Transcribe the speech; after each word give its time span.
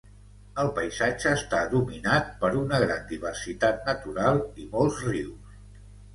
El 0.61 0.69
paisatge 0.77 1.33
està 1.39 1.59
dominat 1.73 2.31
per 2.39 2.51
una 2.63 2.81
gran 2.85 3.05
diversitat 3.13 3.87
natural 3.93 4.43
i 4.65 4.69
molts 4.75 5.01
rius. 5.13 5.63